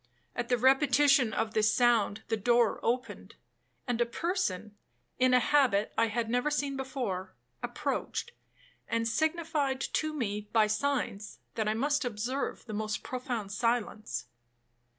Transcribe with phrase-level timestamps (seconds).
[0.35, 3.35] At the repetition of this sound the door opened,
[3.85, 4.75] and a person,
[5.19, 8.31] in a habit I had never seen before, approached,
[8.87, 14.25] and signified to me by signs, that I must observe the most profound silence.